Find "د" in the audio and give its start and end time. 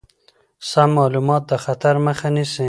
1.49-1.53